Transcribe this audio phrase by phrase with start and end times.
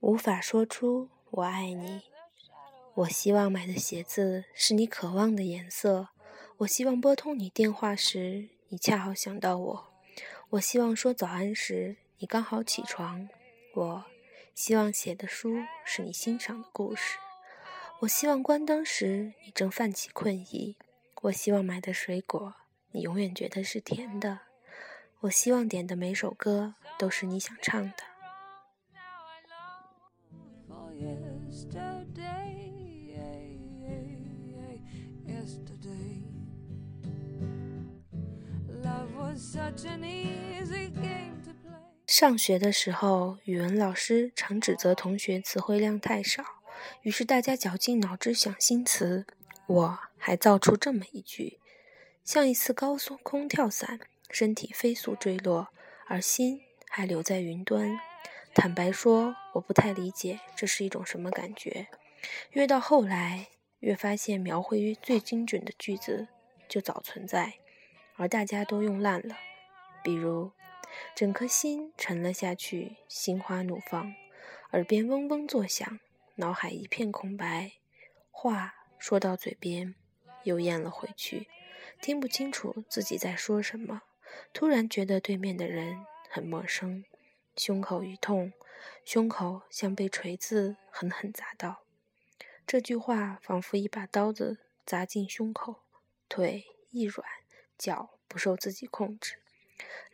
[0.00, 2.02] 无法说出我爱你。
[2.94, 6.08] 我希望买的鞋子是你渴望的颜色。
[6.58, 9.92] 我希望拨通你电话时，你恰好想到我。
[10.50, 13.28] 我希望说早安时，你刚好起床。
[13.74, 14.04] 我
[14.54, 17.18] 希望写的书是你欣赏的故事。
[18.00, 20.76] 我希望关灯时，你正泛起困意。
[21.22, 22.54] 我希望买的水果，
[22.92, 24.40] 你永远觉得是甜的。
[25.20, 28.09] 我希望点的每首歌都是你想唱的。
[31.00, 32.60] Yesterday,
[35.26, 36.20] yesterday.
[38.82, 41.80] Love was such an easy game to play.
[42.06, 46.44] 上学的时候，语文老师常指责同学词汇量太少，
[47.02, 49.26] 于是大家绞尽脑汁想新词。
[49.66, 51.58] 我还造出这么一句：
[52.24, 55.68] 像一次高速空跳伞，身体飞速坠落，
[56.08, 57.98] 而心还留在云端。
[58.52, 61.86] 坦白说，我不太理解这是一种什么感觉。
[62.50, 63.46] 越到后来，
[63.78, 66.28] 越发现描绘最精准的句子
[66.68, 67.54] 就早存在，
[68.16, 69.36] 而大家都用烂了。
[70.02, 70.52] 比如，
[71.14, 74.14] 整颗心沉了下去，心花怒放，
[74.72, 76.00] 耳边嗡嗡作响，
[76.34, 77.72] 脑海一片空白，
[78.30, 79.94] 话说到嘴边
[80.42, 81.46] 又咽了回去，
[82.02, 84.02] 听不清楚自己在说什么。
[84.52, 87.04] 突然觉得对面的人很陌生，
[87.56, 88.52] 胸口一痛，
[89.04, 91.82] 胸口像被锤子狠狠砸到。
[92.66, 95.82] 这句话仿佛一把刀子砸进胸口，
[96.28, 97.26] 腿一软，
[97.76, 99.36] 脚不受自己控制。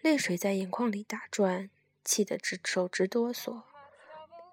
[0.01, 1.71] 泪水在眼眶里打转，
[2.05, 3.63] 气得直手直哆嗦，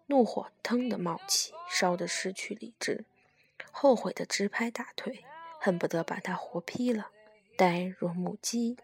[0.08, 3.06] 怒火腾地冒起，烧得失去理智，
[3.72, 5.24] 后悔的直拍大腿，
[5.60, 7.12] 恨不得把他活劈了。
[7.56, 8.78] 呆若木鸡，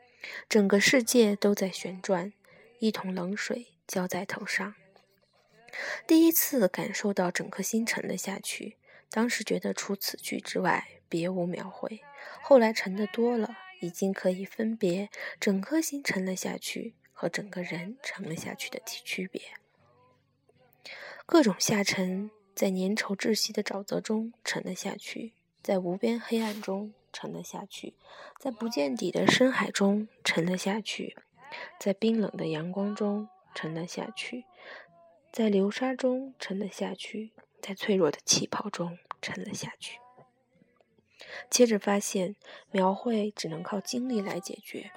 [0.48, 2.32] 整个世界都在旋转，
[2.80, 4.76] 一桶冷水浇在头上。
[6.08, 8.78] 第一次感受到整颗心沉了下去，
[9.10, 12.02] 当时觉得除此句之外别无描绘，
[12.42, 13.58] 后来沉得多了。
[13.82, 15.10] 已经可以分别
[15.40, 19.42] 整颗心沉了下去和整个人沉了下去的区别。
[21.26, 25.32] 各种下沉，在粘稠窒息的沼泽中沉了下去，
[25.64, 27.94] 在无边黑暗中沉了下去，
[28.38, 31.16] 在不见底的深海中沉了下去，
[31.80, 34.46] 在冰冷的阳光中沉了下去，
[35.32, 40.00] 在流沙中沉了下去，在脆弱的气泡中沉了下去。
[41.50, 42.36] 接着发现，
[42.72, 44.92] 描绘只能靠经历来解决。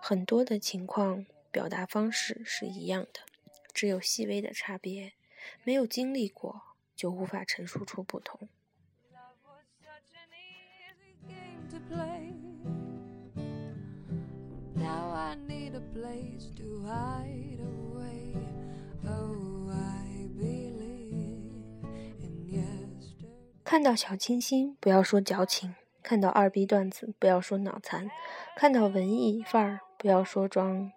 [0.00, 3.20] 很多的情况，表达方式是一样的，
[3.72, 5.12] 只有细微的差别。
[5.64, 6.62] 没有经历过，
[6.94, 8.48] 就无法陈述出不同。
[14.88, 18.34] Now I need a place to hide away.
[19.06, 21.52] Oh, I believe
[22.22, 23.26] in yes to
[23.64, 28.08] 看到小清新，不要说矫情；看到二逼段子，不要说脑残；
[28.56, 30.90] 看到文艺范儿，不要说装；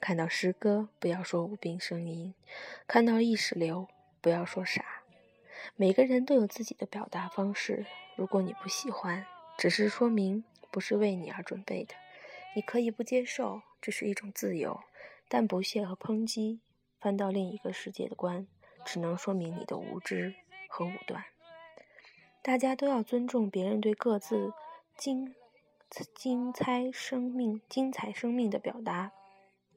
[0.00, 2.32] 看到诗歌，不要说无病呻吟；
[2.88, 3.86] 看到意识流，
[4.20, 4.84] 不要说傻。
[5.76, 7.86] 每个人都有自己的表达方式，
[8.16, 9.24] 如果你不喜欢，
[9.56, 10.42] 只是说明
[10.72, 11.94] 不是为你而准备的。
[12.54, 14.80] 你可以不接受，这是一种自由，
[15.28, 16.60] 但不屑和抨击，
[17.00, 18.46] 翻到另一个世界的观，
[18.84, 20.34] 只能说明你的无知
[20.68, 21.24] 和武断。
[22.42, 24.52] 大家都要尊重别人对各自
[24.96, 25.34] 精
[26.14, 29.12] 精彩生命、精彩生命的表达。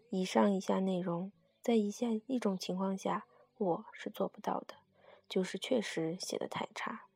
[0.10, 3.26] 以上以下内容，在以下一种情况下，
[3.58, 4.76] 我是做不到的，
[5.28, 7.07] 就是确实写的太差。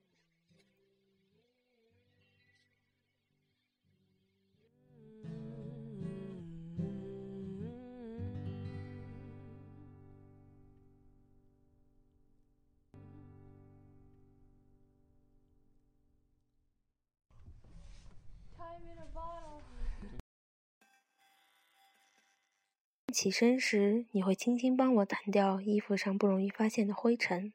[23.11, 27.51] 起身时，你会轻轻帮我掸掉衣服上不容易发现的灰尘。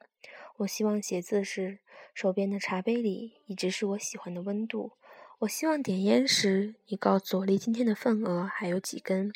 [0.58, 1.78] 我希望写字时，
[2.14, 4.92] 手边的茶杯里一直是我喜欢的温度。
[5.40, 9.32] 我希望点烟时，你告诉我离今天的份额还有几根。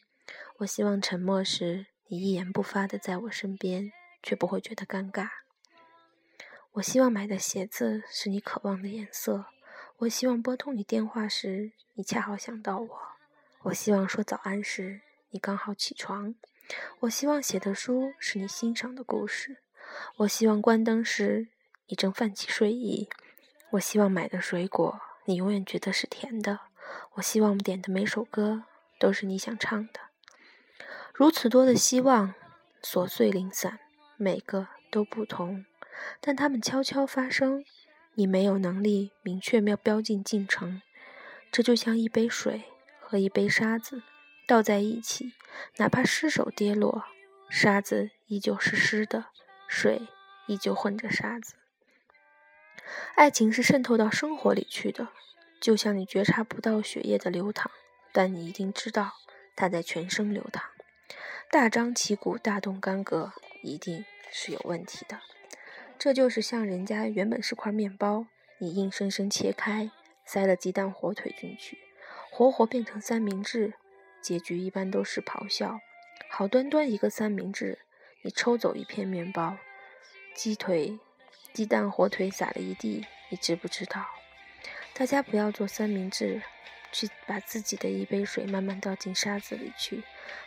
[0.59, 5.29] 我希望沉默时，你一言不发的在我身边，却不会觉得尴尬。
[6.73, 9.47] 我希望买的鞋子是你渴望的颜色。
[9.99, 12.89] 我希望拨通你电话时，你恰好想到我。
[13.65, 16.35] 我希望说早安时，你刚好起床。
[17.01, 19.59] 我希望写的书是你欣赏的故事。
[20.19, 21.49] 我希望关灯时，
[21.87, 23.09] 你正泛起睡意。
[23.71, 26.61] 我希望买的水果，你永远觉得是甜的。
[27.15, 28.65] 我希望点的每首歌
[28.99, 30.01] 都是你想唱的。
[31.15, 32.35] 如此多的希望，
[32.83, 33.79] 琐碎零散，
[34.17, 35.65] 每个都不同，
[36.21, 37.65] 但它们悄悄发生。
[38.15, 40.83] 你没有能力明确标标进进程，
[41.53, 42.65] 这就像一杯水
[43.01, 44.03] 和一杯沙子
[44.51, 45.33] 倒在一起，
[45.77, 47.05] 哪怕失手跌落，
[47.49, 49.27] 沙子依旧是湿的，
[49.69, 50.09] 水
[50.49, 51.55] 依旧混着沙子。
[53.15, 55.07] 爱情是渗透到生活里去的。
[55.61, 57.71] 就像你觉察不到血液的流淌，
[58.11, 59.13] 但你一定知道
[59.55, 60.65] 它在全身流淌。
[61.49, 63.33] 大张旗鼓、大动干戈，
[63.63, 65.21] 一定是有问题的。
[65.97, 68.27] 这就是像人家原本是块面包，
[68.59, 69.93] 你硬生生切开，
[70.25, 71.79] 塞了鸡蛋、火腿进去，
[72.33, 73.75] 活活变成三明治，
[74.21, 75.81] 结局一般都是咆哮。
[76.29, 77.79] 好端端一个三明治，
[78.23, 79.57] 你抽走一片面包，
[80.35, 80.99] 鸡腿、
[81.53, 84.07] 鸡蛋、火腿撒了一地，你知不知道？
[84.95, 86.43] 大家不要做三明治，
[86.93, 90.03] 去把自己的一杯水慢慢倒进沙子里去。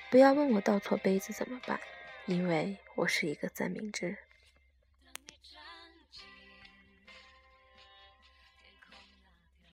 [0.10, 1.80] 不要问我倒错杯子怎么办，
[2.26, 4.18] 因为我是一个三明治。